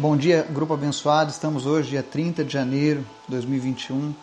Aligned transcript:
Bom 0.00 0.16
dia, 0.16 0.46
grupo 0.50 0.72
abençoado. 0.72 1.30
Estamos 1.30 1.66
hoje, 1.66 1.90
dia 1.90 2.02
30 2.02 2.42
de 2.42 2.50
janeiro 2.50 3.02
de 3.28 3.32
2021. 3.32 4.14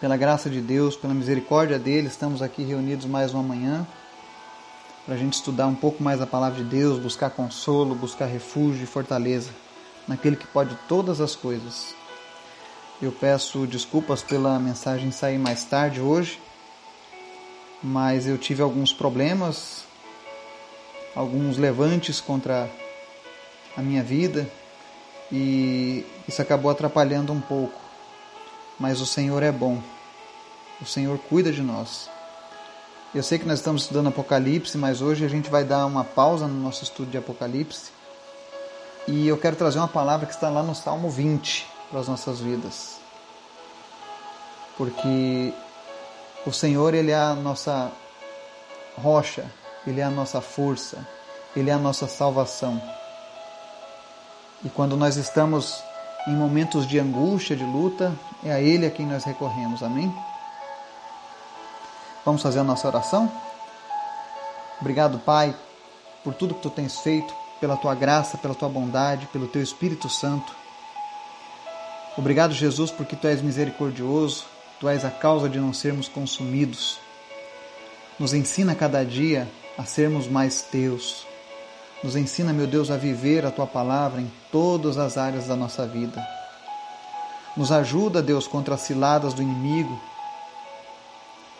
Pela 0.00 0.16
graça 0.16 0.48
de 0.48 0.60
Deus, 0.60 0.94
pela 0.94 1.12
misericórdia 1.12 1.76
dele, 1.76 2.06
estamos 2.06 2.40
aqui 2.40 2.62
reunidos 2.62 3.04
mais 3.04 3.34
uma 3.34 3.42
manhã 3.42 3.84
para 5.04 5.16
a 5.16 5.18
gente 5.18 5.32
estudar 5.32 5.66
um 5.66 5.74
pouco 5.74 6.00
mais 6.04 6.22
a 6.22 6.26
palavra 6.26 6.62
de 6.62 6.70
Deus, 6.70 7.00
buscar 7.00 7.30
consolo, 7.30 7.96
buscar 7.96 8.26
refúgio 8.26 8.84
e 8.84 8.86
fortaleza 8.86 9.50
naquele 10.06 10.36
que 10.36 10.46
pode 10.46 10.78
todas 10.86 11.20
as 11.20 11.34
coisas. 11.34 11.92
Eu 13.02 13.10
peço 13.10 13.66
desculpas 13.66 14.22
pela 14.22 14.56
mensagem 14.60 15.10
sair 15.10 15.36
mais 15.36 15.64
tarde 15.64 16.00
hoje, 16.00 16.40
mas 17.82 18.28
eu 18.28 18.38
tive 18.38 18.62
alguns 18.62 18.92
problemas, 18.92 19.82
alguns 21.16 21.58
levantes 21.58 22.20
contra 22.20 22.70
a 23.76 23.82
minha 23.82 24.02
vida 24.02 24.48
e 25.30 26.06
isso 26.28 26.40
acabou 26.40 26.70
atrapalhando 26.70 27.32
um 27.32 27.40
pouco. 27.40 27.80
Mas 28.78 29.00
o 29.00 29.06
Senhor 29.06 29.42
é 29.42 29.52
bom. 29.52 29.80
O 30.80 30.86
Senhor 30.86 31.18
cuida 31.18 31.52
de 31.52 31.62
nós. 31.62 32.08
Eu 33.14 33.22
sei 33.22 33.38
que 33.38 33.46
nós 33.46 33.60
estamos 33.60 33.82
estudando 33.82 34.08
Apocalipse, 34.08 34.76
mas 34.76 35.00
hoje 35.00 35.24
a 35.24 35.28
gente 35.28 35.48
vai 35.48 35.64
dar 35.64 35.86
uma 35.86 36.02
pausa 36.02 36.48
no 36.48 36.60
nosso 36.60 36.82
estudo 36.82 37.10
de 37.10 37.18
Apocalipse. 37.18 37.92
E 39.06 39.28
eu 39.28 39.38
quero 39.38 39.54
trazer 39.54 39.78
uma 39.78 39.88
palavra 39.88 40.26
que 40.26 40.32
está 40.32 40.48
lá 40.48 40.62
no 40.62 40.74
Salmo 40.74 41.08
20 41.08 41.66
para 41.90 42.00
as 42.00 42.08
nossas 42.08 42.40
vidas. 42.40 42.98
Porque 44.76 45.52
o 46.44 46.52
Senhor, 46.52 46.92
ele 46.94 47.12
é 47.12 47.16
a 47.16 47.34
nossa 47.34 47.92
rocha, 49.00 49.44
ele 49.86 50.00
é 50.00 50.04
a 50.04 50.10
nossa 50.10 50.40
força, 50.40 51.06
ele 51.54 51.70
é 51.70 51.72
a 51.72 51.78
nossa 51.78 52.08
salvação. 52.08 52.82
E 54.64 54.70
quando 54.70 54.96
nós 54.96 55.16
estamos 55.16 55.82
em 56.26 56.34
momentos 56.34 56.86
de 56.88 56.98
angústia, 56.98 57.54
de 57.54 57.64
luta, 57.64 58.12
é 58.42 58.50
a 58.50 58.60
Ele 58.60 58.86
a 58.86 58.90
quem 58.90 59.06
nós 59.06 59.24
recorremos. 59.24 59.82
Amém? 59.82 60.12
Vamos 62.24 62.40
fazer 62.40 62.60
a 62.60 62.64
nossa 62.64 62.88
oração? 62.88 63.30
Obrigado, 64.80 65.18
Pai, 65.18 65.54
por 66.22 66.32
tudo 66.32 66.54
que 66.54 66.62
Tu 66.62 66.70
tens 66.70 66.98
feito, 67.00 67.34
pela 67.60 67.76
Tua 67.76 67.94
graça, 67.94 68.38
pela 68.38 68.54
Tua 68.54 68.68
bondade, 68.68 69.26
pelo 69.26 69.46
Teu 69.46 69.62
Espírito 69.62 70.08
Santo. 70.08 70.54
Obrigado, 72.16 72.54
Jesus, 72.54 72.90
porque 72.90 73.14
Tu 73.14 73.26
és 73.26 73.42
misericordioso, 73.42 74.46
Tu 74.80 74.88
és 74.88 75.04
a 75.04 75.10
causa 75.10 75.46
de 75.46 75.58
não 75.58 75.74
sermos 75.74 76.08
consumidos. 76.08 76.98
Nos 78.18 78.32
ensina 78.32 78.74
cada 78.74 79.04
dia 79.04 79.46
a 79.76 79.84
sermos 79.84 80.26
mais 80.26 80.62
Teus 80.62 81.26
nos 82.04 82.16
ensina, 82.16 82.52
meu 82.52 82.66
Deus, 82.66 82.90
a 82.90 82.98
viver 82.98 83.46
a 83.46 83.50
tua 83.50 83.66
palavra 83.66 84.20
em 84.20 84.30
todas 84.52 84.98
as 84.98 85.16
áreas 85.16 85.46
da 85.46 85.56
nossa 85.56 85.86
vida. 85.86 86.22
Nos 87.56 87.72
ajuda, 87.72 88.20
Deus, 88.20 88.46
contra 88.46 88.74
as 88.74 88.82
ciladas 88.82 89.32
do 89.32 89.40
inimigo, 89.40 89.98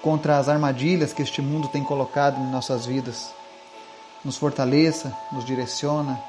contra 0.02 0.36
as 0.36 0.46
armadilhas 0.46 1.14
que 1.14 1.22
este 1.22 1.40
mundo 1.40 1.68
tem 1.68 1.82
colocado 1.82 2.38
em 2.38 2.50
nossas 2.50 2.84
vidas. 2.84 3.32
Nos 4.22 4.36
fortaleça, 4.36 5.16
nos 5.32 5.46
direciona, 5.46 6.20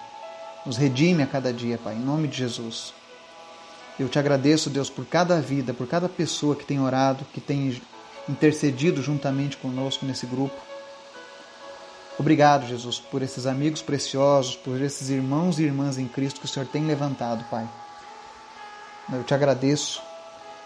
nos 0.65 0.77
redime 0.77 1.21
a 1.21 1.27
cada 1.27 1.51
dia, 1.51 1.77
Pai, 1.77 1.95
em 1.95 1.99
nome 1.99 2.29
de 2.29 2.37
Jesus. 2.37 2.93
Eu 3.99 4.07
te 4.07 4.17
agradeço, 4.17 4.69
Deus, 4.69 4.89
por 4.89 5.05
cada 5.05 5.41
vida, 5.41 5.73
por 5.73 5.87
cada 5.87 6.07
pessoa 6.07 6.55
que 6.55 6.63
tem 6.63 6.79
orado, 6.79 7.25
que 7.33 7.41
tem 7.41 7.81
intercedido 8.29 9.01
juntamente 9.01 9.57
conosco 9.57 10.05
nesse 10.05 10.25
grupo. 10.25 10.55
Obrigado, 12.17 12.65
Jesus, 12.65 12.99
por 12.99 13.21
esses 13.21 13.45
amigos 13.45 13.81
preciosos, 13.81 14.55
por 14.55 14.81
esses 14.81 15.09
irmãos 15.09 15.59
e 15.59 15.63
irmãs 15.63 15.97
em 15.97 16.07
Cristo 16.07 16.39
que 16.39 16.45
o 16.45 16.49
Senhor 16.49 16.65
tem 16.65 16.85
levantado, 16.85 17.43
Pai. 17.49 17.67
Eu 19.11 19.23
te 19.23 19.33
agradeço 19.33 20.01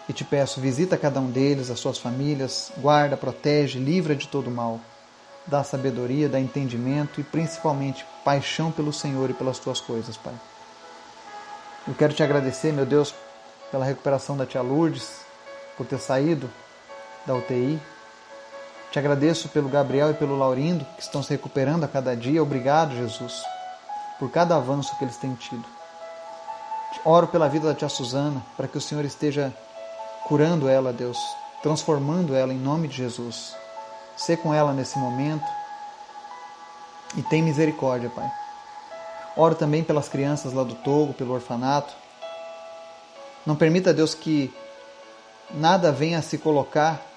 e 0.08 0.12
te 0.12 0.24
peço, 0.24 0.60
visita 0.60 0.96
cada 0.96 1.20
um 1.20 1.30
deles, 1.30 1.68
as 1.68 1.80
suas 1.80 1.98
famílias, 1.98 2.70
guarda, 2.78 3.16
protege, 3.16 3.78
livra 3.78 4.14
de 4.14 4.28
todo 4.28 4.50
mal. 4.50 4.80
Dá 5.44 5.64
sabedoria, 5.64 6.28
dá 6.28 6.38
entendimento 6.38 7.20
e 7.20 7.24
principalmente 7.24 8.06
paixão 8.24 8.70
pelo 8.70 8.92
Senhor 8.92 9.28
e 9.30 9.34
pelas 9.34 9.58
tuas 9.58 9.80
coisas, 9.80 10.16
Pai. 10.16 10.34
Eu 11.88 11.94
quero 11.94 12.14
te 12.14 12.22
agradecer, 12.22 12.72
meu 12.72 12.86
Deus, 12.86 13.12
pela 13.72 13.84
recuperação 13.84 14.36
da 14.36 14.46
tia 14.46 14.62
Lourdes, 14.62 15.20
por 15.76 15.84
ter 15.84 15.98
saído 15.98 16.48
da 17.26 17.34
UTI, 17.34 17.80
te 18.90 18.98
agradeço 18.98 19.48
pelo 19.48 19.68
Gabriel 19.68 20.10
e 20.10 20.14
pelo 20.14 20.36
Laurindo, 20.36 20.84
que 20.96 21.02
estão 21.02 21.22
se 21.22 21.30
recuperando 21.30 21.84
a 21.84 21.88
cada 21.88 22.16
dia. 22.16 22.42
Obrigado, 22.42 22.96
Jesus, 22.96 23.42
por 24.18 24.30
cada 24.30 24.56
avanço 24.56 24.96
que 24.98 25.04
eles 25.04 25.16
têm 25.16 25.34
tido. 25.34 25.64
Oro 27.04 27.28
pela 27.28 27.48
vida 27.48 27.68
da 27.68 27.74
tia 27.74 27.88
Suzana, 27.88 28.42
para 28.56 28.66
que 28.66 28.76
o 28.76 28.80
Senhor 28.80 29.04
esteja 29.04 29.54
curando 30.26 30.68
ela, 30.68 30.92
Deus, 30.92 31.18
transformando 31.62 32.34
ela 32.34 32.52
em 32.52 32.58
nome 32.58 32.88
de 32.88 32.96
Jesus. 32.96 33.54
Sê 34.16 34.36
com 34.36 34.52
ela 34.52 34.72
nesse 34.72 34.98
momento 34.98 35.46
e 37.16 37.22
tem 37.22 37.42
misericórdia, 37.42 38.10
Pai. 38.10 38.30
Oro 39.36 39.54
também 39.54 39.84
pelas 39.84 40.08
crianças 40.08 40.52
lá 40.52 40.64
do 40.64 40.74
Togo, 40.74 41.14
pelo 41.14 41.32
orfanato. 41.32 41.94
Não 43.46 43.54
permita, 43.54 43.94
Deus, 43.94 44.14
que 44.14 44.52
nada 45.52 45.92
venha 45.92 46.18
a 46.18 46.22
se 46.22 46.36
colocar 46.36 47.09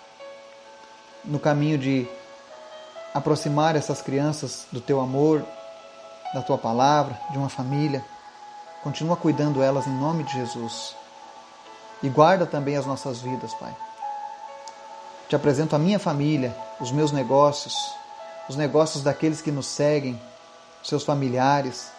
no 1.25 1.39
caminho 1.39 1.77
de 1.77 2.07
aproximar 3.13 3.75
essas 3.75 4.01
crianças 4.01 4.65
do 4.71 4.81
teu 4.81 4.99
amor, 4.99 5.45
da 6.33 6.41
tua 6.41 6.57
palavra, 6.57 7.19
de 7.31 7.37
uma 7.37 7.49
família. 7.49 8.03
Continua 8.81 9.15
cuidando 9.15 9.61
elas 9.61 9.87
em 9.87 9.97
nome 9.97 10.23
de 10.23 10.33
Jesus. 10.33 10.95
E 12.01 12.09
guarda 12.09 12.45
também 12.45 12.75
as 12.75 12.85
nossas 12.85 13.21
vidas, 13.21 13.53
Pai. 13.53 13.73
Te 15.29 15.35
apresento 15.35 15.75
a 15.75 15.79
minha 15.79 15.99
família, 15.99 16.55
os 16.79 16.91
meus 16.91 17.11
negócios, 17.11 17.93
os 18.49 18.55
negócios 18.55 19.03
daqueles 19.03 19.41
que 19.41 19.51
nos 19.51 19.67
seguem, 19.67 20.19
seus 20.83 21.03
familiares. 21.03 21.89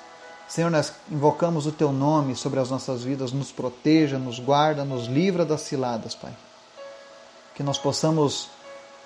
Senhor, 0.46 0.70
nós 0.70 0.92
invocamos 1.10 1.66
o 1.66 1.72
teu 1.72 1.90
nome 1.90 2.36
sobre 2.36 2.60
as 2.60 2.70
nossas 2.70 3.02
vidas, 3.02 3.32
nos 3.32 3.50
proteja, 3.50 4.18
nos 4.18 4.38
guarda, 4.38 4.84
nos 4.84 5.06
livra 5.06 5.44
das 5.44 5.62
ciladas, 5.62 6.14
Pai. 6.14 6.32
Que 7.54 7.62
nós 7.62 7.78
possamos 7.78 8.50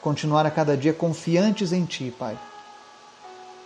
continuar 0.03 0.47
a 0.47 0.50
cada 0.50 0.76
dia 0.76 0.92
confiantes 0.92 1.72
em 1.72 1.84
Ti, 1.84 2.14
Pai. 2.16 2.38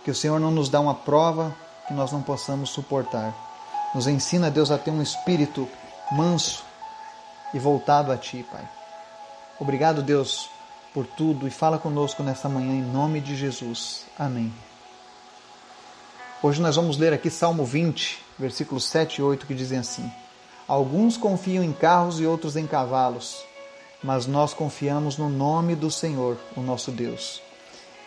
Que 0.03 0.11
o 0.11 0.15
Senhor 0.15 0.39
não 0.39 0.51
nos 0.51 0.69
dá 0.69 0.79
uma 0.79 0.95
prova 0.95 1.55
que 1.87 1.93
nós 1.93 2.11
não 2.11 2.21
possamos 2.21 2.69
suportar. 2.69 3.33
Nos 3.93 4.07
ensina, 4.07 4.49
Deus, 4.49 4.71
a 4.71 4.77
ter 4.77 4.91
um 4.91 5.01
espírito 5.01 5.67
manso 6.11 6.63
e 7.53 7.59
voltado 7.59 8.11
a 8.11 8.17
Ti, 8.17 8.45
Pai. 8.51 8.67
Obrigado, 9.59 10.01
Deus, 10.01 10.49
por 10.93 11.05
tudo 11.05 11.47
e 11.47 11.51
fala 11.51 11.77
conosco 11.77 12.23
nessa 12.23 12.49
manhã 12.49 12.73
em 12.73 12.81
nome 12.81 13.21
de 13.21 13.35
Jesus. 13.35 14.05
Amém. 14.17 14.53
Hoje 16.41 16.61
nós 16.61 16.75
vamos 16.75 16.97
ler 16.97 17.13
aqui 17.13 17.29
Salmo 17.29 17.63
20, 17.63 18.19
versículos 18.37 18.85
7 18.85 19.19
e 19.19 19.23
8, 19.23 19.45
que 19.45 19.53
dizem 19.53 19.79
assim: 19.79 20.11
Alguns 20.67 21.15
confiam 21.15 21.63
em 21.63 21.71
carros 21.71 22.19
e 22.19 22.25
outros 22.25 22.57
em 22.57 22.67
cavalos 22.67 23.43
mas 24.03 24.27
nós 24.27 24.53
confiamos 24.53 25.17
no 25.17 25.29
nome 25.29 25.75
do 25.75 25.89
Senhor, 25.89 26.37
o 26.55 26.61
nosso 26.61 26.91
Deus. 26.91 27.41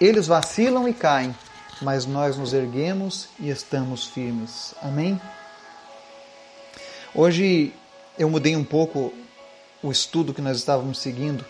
Eles 0.00 0.26
vacilam 0.26 0.86
e 0.86 0.92
caem, 0.92 1.34
mas 1.80 2.04
nós 2.04 2.36
nos 2.36 2.52
erguemos 2.52 3.28
e 3.40 3.48
estamos 3.48 4.06
firmes. 4.06 4.74
Amém? 4.82 5.18
Hoje 7.14 7.72
eu 8.18 8.28
mudei 8.28 8.54
um 8.54 8.64
pouco 8.64 9.12
o 9.82 9.90
estudo 9.90 10.34
que 10.34 10.42
nós 10.42 10.58
estávamos 10.58 10.98
seguindo, 10.98 11.44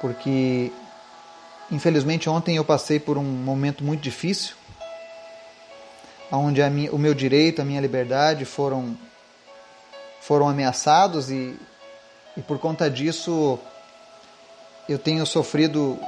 porque 0.00 0.70
infelizmente 1.70 2.28
ontem 2.28 2.56
eu 2.56 2.64
passei 2.64 3.00
por 3.00 3.18
um 3.18 3.24
momento 3.24 3.82
muito 3.82 4.02
difícil, 4.02 4.54
onde 6.30 6.62
minha, 6.70 6.92
o 6.92 6.98
meu 6.98 7.12
direito, 7.12 7.60
a 7.60 7.64
minha 7.64 7.80
liberdade 7.80 8.44
foram 8.44 8.96
foram 10.20 10.48
ameaçados 10.48 11.28
e 11.30 11.58
e 12.40 12.42
por 12.42 12.58
conta 12.58 12.90
disso 12.90 13.58
eu 14.88 14.98
tenho 14.98 15.26
sofrido 15.26 15.98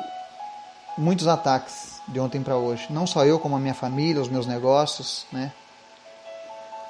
muitos 0.97 1.29
ataques 1.29 2.01
de 2.09 2.19
ontem 2.19 2.43
para 2.43 2.57
hoje. 2.57 2.87
Não 2.89 3.07
só 3.07 3.27
eu, 3.27 3.39
como 3.39 3.55
a 3.55 3.59
minha 3.59 3.75
família, 3.75 4.23
os 4.23 4.31
meus 4.31 4.47
negócios, 4.47 5.27
né? 5.31 5.53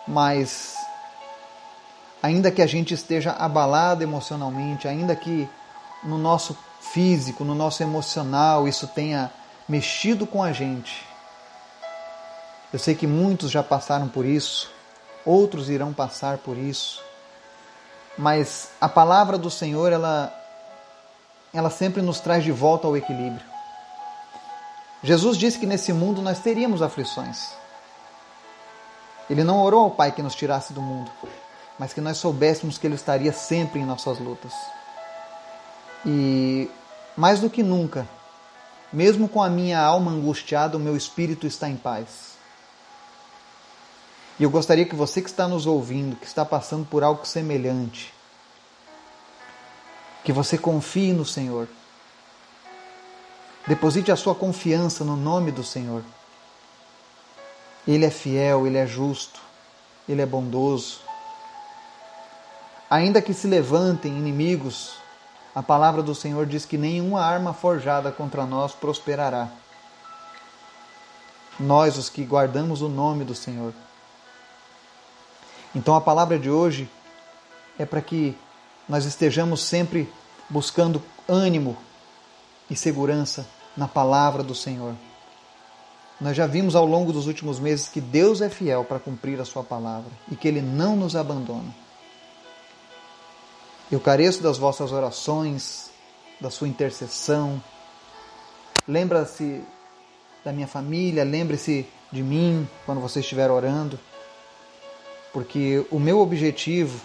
Mas 0.06 0.76
ainda 2.22 2.52
que 2.52 2.62
a 2.62 2.68
gente 2.68 2.94
esteja 2.94 3.32
abalado 3.32 4.04
emocionalmente, 4.04 4.86
ainda 4.86 5.16
que 5.16 5.48
no 6.04 6.18
nosso 6.18 6.56
físico, 6.80 7.42
no 7.42 7.54
nosso 7.56 7.82
emocional, 7.82 8.68
isso 8.68 8.86
tenha 8.86 9.28
mexido 9.68 10.24
com 10.24 10.40
a 10.40 10.52
gente. 10.52 11.04
Eu 12.72 12.78
sei 12.78 12.94
que 12.94 13.08
muitos 13.08 13.50
já 13.50 13.62
passaram 13.62 14.06
por 14.06 14.24
isso, 14.24 14.70
outros 15.26 15.68
irão 15.68 15.92
passar 15.92 16.38
por 16.38 16.56
isso 16.56 17.02
mas 18.16 18.70
a 18.80 18.88
palavra 18.88 19.38
do 19.38 19.50
Senhor, 19.50 19.92
ela, 19.92 20.32
ela 21.52 21.70
sempre 21.70 22.02
nos 22.02 22.20
traz 22.20 22.44
de 22.44 22.52
volta 22.52 22.86
ao 22.86 22.96
equilíbrio. 22.96 23.44
Jesus 25.02 25.36
disse 25.36 25.58
que 25.58 25.66
nesse 25.66 25.92
mundo 25.92 26.22
nós 26.22 26.38
teríamos 26.38 26.80
aflições. 26.80 27.50
Ele 29.28 29.42
não 29.42 29.62
orou 29.62 29.84
ao 29.84 29.90
Pai 29.90 30.12
que 30.12 30.22
nos 30.22 30.34
tirasse 30.34 30.72
do 30.72 30.82
mundo, 30.82 31.10
mas 31.78 31.92
que 31.92 32.00
nós 32.00 32.18
soubéssemos 32.18 32.78
que 32.78 32.86
Ele 32.86 32.94
estaria 32.94 33.32
sempre 33.32 33.80
em 33.80 33.86
nossas 33.86 34.18
lutas. 34.18 34.52
E 36.04 36.70
mais 37.16 37.40
do 37.40 37.48
que 37.48 37.62
nunca, 37.62 38.06
mesmo 38.92 39.28
com 39.28 39.42
a 39.42 39.48
minha 39.48 39.80
alma 39.80 40.10
angustiada, 40.10 40.76
o 40.76 40.80
meu 40.80 40.96
espírito 40.96 41.46
está 41.46 41.68
em 41.68 41.76
paz. 41.76 42.31
E 44.42 44.44
eu 44.44 44.50
gostaria 44.50 44.84
que 44.84 44.96
você 44.96 45.22
que 45.22 45.28
está 45.28 45.46
nos 45.46 45.66
ouvindo, 45.66 46.16
que 46.16 46.26
está 46.26 46.44
passando 46.44 46.84
por 46.84 47.04
algo 47.04 47.24
semelhante, 47.24 48.12
que 50.24 50.32
você 50.32 50.58
confie 50.58 51.12
no 51.12 51.24
Senhor. 51.24 51.68
Deposite 53.68 54.10
a 54.10 54.16
sua 54.16 54.34
confiança 54.34 55.04
no 55.04 55.14
nome 55.14 55.52
do 55.52 55.62
Senhor. 55.62 56.02
Ele 57.86 58.04
é 58.04 58.10
fiel, 58.10 58.66
ele 58.66 58.78
é 58.78 58.84
justo, 58.84 59.40
ele 60.08 60.20
é 60.20 60.26
bondoso. 60.26 60.98
Ainda 62.90 63.22
que 63.22 63.32
se 63.32 63.46
levantem 63.46 64.10
inimigos, 64.10 64.96
a 65.54 65.62
palavra 65.62 66.02
do 66.02 66.16
Senhor 66.16 66.46
diz 66.46 66.66
que 66.66 66.76
nenhuma 66.76 67.24
arma 67.24 67.54
forjada 67.54 68.10
contra 68.10 68.44
nós 68.44 68.72
prosperará. 68.72 69.48
Nós, 71.60 71.96
os 71.96 72.08
que 72.08 72.24
guardamos 72.24 72.82
o 72.82 72.88
nome 72.88 73.22
do 73.24 73.36
Senhor. 73.36 73.72
Então 75.74 75.94
a 75.94 76.00
palavra 76.00 76.38
de 76.38 76.50
hoje 76.50 76.88
é 77.78 77.86
para 77.86 78.02
que 78.02 78.36
nós 78.88 79.04
estejamos 79.04 79.62
sempre 79.62 80.10
buscando 80.48 81.02
ânimo 81.26 81.76
e 82.70 82.76
segurança 82.76 83.46
na 83.76 83.88
palavra 83.88 84.42
do 84.42 84.54
Senhor. 84.54 84.94
Nós 86.20 86.36
já 86.36 86.46
vimos 86.46 86.76
ao 86.76 86.84
longo 86.84 87.12
dos 87.12 87.26
últimos 87.26 87.58
meses 87.58 87.88
que 87.88 88.00
Deus 88.00 88.40
é 88.40 88.48
fiel 88.48 88.84
para 88.84 89.00
cumprir 89.00 89.40
a 89.40 89.44
sua 89.44 89.64
palavra 89.64 90.10
e 90.30 90.36
que 90.36 90.46
Ele 90.46 90.60
não 90.60 90.94
nos 90.94 91.16
abandona. 91.16 91.74
Eu 93.90 93.98
careço 93.98 94.42
das 94.42 94.58
vossas 94.58 94.92
orações, 94.92 95.90
da 96.40 96.50
sua 96.50 96.68
intercessão. 96.68 97.62
Lembra-se 98.86 99.62
da 100.44 100.52
minha 100.52 100.66
família, 100.66 101.24
lembre-se 101.24 101.86
de 102.10 102.22
mim 102.22 102.68
quando 102.84 103.00
você 103.00 103.20
estiver 103.20 103.50
orando 103.50 103.98
porque 105.32 105.84
o 105.90 105.98
meu 105.98 106.20
objetivo, 106.20 107.00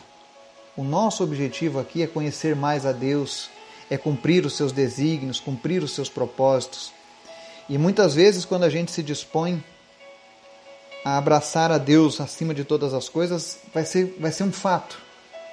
o 0.75 0.83
nosso 0.83 1.23
objetivo 1.23 1.79
aqui 1.79 2.01
é 2.01 2.07
conhecer 2.07 2.55
mais 2.55 2.85
a 2.85 2.91
Deus, 2.91 3.49
é 3.89 3.97
cumprir 3.97 4.45
os 4.45 4.55
seus 4.55 4.71
desígnios, 4.71 5.39
cumprir 5.39 5.81
os 5.81 5.91
seus 5.91 6.09
propósitos. 6.09 6.91
E 7.69 7.77
muitas 7.77 8.13
vezes, 8.13 8.45
quando 8.45 8.63
a 8.63 8.69
gente 8.69 8.91
se 8.91 9.01
dispõe 9.01 9.63
a 11.03 11.17
abraçar 11.17 11.71
a 11.71 11.77
Deus 11.77 12.19
acima 12.19 12.53
de 12.53 12.63
todas 12.63 12.93
as 12.93 13.07
coisas, 13.07 13.59
vai 13.73 13.85
ser, 13.85 14.17
vai 14.19 14.31
ser 14.31 14.43
um 14.43 14.51
fato. 14.51 14.97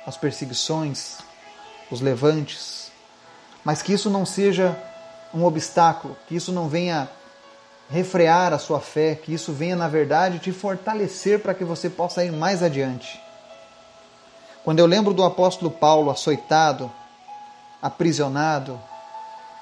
As 0.07 0.17
perseguições, 0.17 1.19
os 1.91 2.01
levantes. 2.01 2.91
Mas 3.65 3.81
que 3.81 3.93
isso 3.93 4.11
não 4.11 4.27
seja 4.27 4.77
um 5.33 5.45
obstáculo, 5.45 6.17
que 6.29 6.37
isso 6.37 6.53
não 6.53 6.69
venha 6.69 7.09
refrear 7.89 8.53
a 8.53 8.59
sua 8.59 8.81
fé, 8.81 9.15
que 9.15 9.33
isso 9.33 9.53
venha, 9.53 9.77
na 9.77 9.89
verdade, 9.89 10.39
te 10.39 10.53
fortalecer 10.53 11.41
para 11.41 11.55
que 11.55 11.65
você 11.65 11.91
possa 11.91 12.25
ir 12.25 12.33
mais 12.33 12.63
adiante. 12.63 13.21
Quando 14.65 14.79
eu 14.79 14.87
lembro 14.87 15.13
do 15.13 15.23
apóstolo 15.23 15.71
Paulo 15.71 16.11
açoitado, 16.11 16.91
aprisionado, 17.83 18.81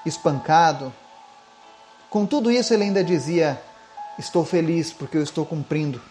espancado, 0.05 0.93
com 2.09 2.25
tudo 2.25 2.49
isso 2.49 2.73
ele 2.73 2.83
ainda 2.83 3.03
dizia: 3.03 3.61
Estou 4.17 4.45
feliz 4.45 4.93
porque 4.93 5.17
eu 5.17 5.23
estou 5.23 5.45
cumprindo 5.45 6.01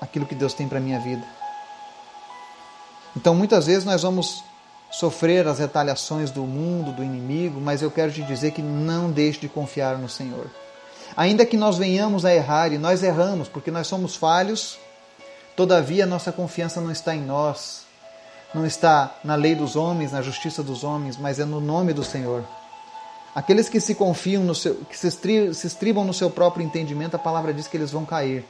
aquilo 0.00 0.26
que 0.26 0.34
Deus 0.34 0.52
tem 0.52 0.68
para 0.68 0.78
a 0.78 0.82
minha 0.82 1.00
vida. 1.00 1.24
Então 3.16 3.34
muitas 3.34 3.66
vezes 3.66 3.84
nós 3.84 4.02
vamos 4.02 4.44
sofrer 4.90 5.46
as 5.46 5.58
retaliações 5.58 6.30
do 6.30 6.42
mundo, 6.42 6.92
do 6.92 7.02
inimigo, 7.02 7.60
mas 7.60 7.80
eu 7.80 7.90
quero 7.90 8.12
te 8.12 8.22
dizer 8.22 8.50
que 8.50 8.60
não 8.60 9.10
deixe 9.10 9.40
de 9.40 9.48
confiar 9.48 9.96
no 9.96 10.08
Senhor. 10.08 10.50
Ainda 11.16 11.44
que 11.44 11.56
nós 11.56 11.76
venhamos 11.76 12.24
a 12.24 12.34
errar, 12.34 12.72
e 12.72 12.78
nós 12.78 13.02
erramos 13.02 13.48
porque 13.48 13.70
nós 13.70 13.86
somos 13.86 14.16
falhos, 14.16 14.78
todavia 15.56 16.06
nossa 16.06 16.32
confiança 16.32 16.80
não 16.80 16.90
está 16.90 17.14
em 17.14 17.22
nós, 17.22 17.84
não 18.54 18.66
está 18.66 19.14
na 19.22 19.34
lei 19.34 19.54
dos 19.54 19.76
homens, 19.76 20.12
na 20.12 20.22
justiça 20.22 20.62
dos 20.62 20.82
homens, 20.84 21.16
mas 21.16 21.38
é 21.38 21.44
no 21.44 21.60
nome 21.60 21.92
do 21.92 22.04
Senhor. 22.04 22.44
Aqueles 23.34 23.68
que 23.68 23.78
se 23.80 23.94
confiam 23.94 24.42
no 24.42 24.54
seu, 24.54 24.74
que 24.74 24.98
se, 24.98 25.06
estribam 25.66 26.04
no 26.04 26.12
seu 26.12 26.30
próprio 26.30 26.64
entendimento, 26.64 27.14
a 27.14 27.18
palavra 27.18 27.54
diz 27.54 27.68
que 27.68 27.76
eles 27.76 27.92
vão 27.92 28.04
cair. 28.04 28.44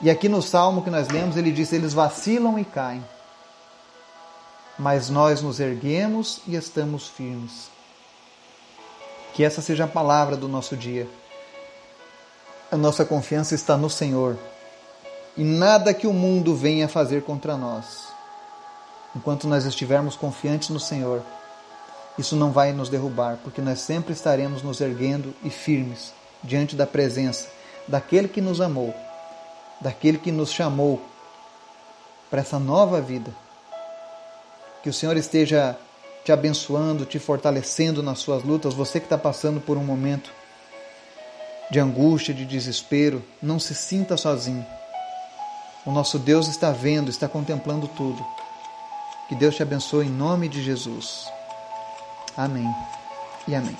E 0.00 0.10
aqui 0.10 0.28
no 0.28 0.40
salmo 0.40 0.82
que 0.82 0.90
nós 0.90 1.08
lemos, 1.08 1.36
ele 1.36 1.50
diz: 1.50 1.72
eles 1.72 1.92
vacilam 1.92 2.58
e 2.58 2.64
caem, 2.64 3.04
mas 4.78 5.10
nós 5.10 5.42
nos 5.42 5.58
erguemos 5.58 6.40
e 6.46 6.54
estamos 6.54 7.08
firmes. 7.08 7.70
Que 9.32 9.44
essa 9.44 9.62
seja 9.62 9.84
a 9.84 9.88
palavra 9.88 10.36
do 10.36 10.48
nosso 10.48 10.76
dia. 10.76 11.08
A 12.70 12.76
nossa 12.76 13.04
confiança 13.04 13.54
está 13.54 13.76
no 13.76 13.90
Senhor 13.90 14.36
e 15.36 15.42
nada 15.42 15.94
que 15.94 16.06
o 16.06 16.12
mundo 16.12 16.54
venha 16.54 16.88
fazer 16.88 17.22
contra 17.22 17.56
nós. 17.56 18.08
Enquanto 19.14 19.46
nós 19.46 19.64
estivermos 19.64 20.16
confiantes 20.16 20.70
no 20.70 20.80
Senhor, 20.80 21.22
isso 22.18 22.36
não 22.36 22.50
vai 22.50 22.72
nos 22.72 22.88
derrubar, 22.88 23.38
porque 23.42 23.60
nós 23.60 23.80
sempre 23.80 24.12
estaremos 24.12 24.62
nos 24.62 24.80
erguendo 24.80 25.34
e 25.42 25.50
firmes 25.50 26.12
diante 26.42 26.76
da 26.76 26.86
presença 26.86 27.48
daquele 27.86 28.28
que 28.28 28.40
nos 28.40 28.60
amou, 28.60 28.94
daquele 29.80 30.18
que 30.18 30.30
nos 30.30 30.50
chamou 30.50 31.02
para 32.30 32.40
essa 32.40 32.58
nova 32.58 33.00
vida. 33.00 33.30
Que 34.82 34.88
o 34.88 34.92
Senhor 34.92 35.16
esteja 35.16 35.76
te 36.24 36.32
abençoando, 36.32 37.04
te 37.04 37.18
fortalecendo 37.18 38.02
nas 38.02 38.18
suas 38.18 38.42
lutas. 38.42 38.74
Você 38.74 39.00
que 39.00 39.06
está 39.06 39.18
passando 39.18 39.60
por 39.60 39.76
um 39.76 39.84
momento 39.84 40.30
de 41.70 41.80
angústia, 41.80 42.34
de 42.34 42.44
desespero, 42.44 43.24
não 43.40 43.58
se 43.58 43.74
sinta 43.74 44.16
sozinho. 44.16 44.64
O 45.84 45.90
nosso 45.90 46.18
Deus 46.18 46.46
está 46.46 46.70
vendo, 46.70 47.10
está 47.10 47.28
contemplando 47.28 47.88
tudo. 47.88 48.24
Que 49.28 49.34
Deus 49.34 49.56
te 49.56 49.62
abençoe 49.62 50.06
em 50.06 50.10
nome 50.10 50.48
de 50.48 50.62
Jesus. 50.62 51.26
Amém 52.36 52.68
e 53.48 53.54
amém. 53.54 53.76